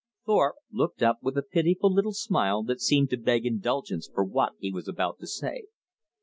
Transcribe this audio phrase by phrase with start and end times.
[0.25, 4.53] Thorpe looked up with a pitiful little smile that seemed to beg indulgence for what
[4.57, 5.65] he was about to say.